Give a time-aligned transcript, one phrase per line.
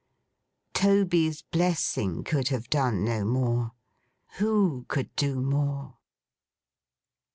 [0.73, 3.73] Toby's blessing could have done no more.
[4.39, 5.99] Who could do more!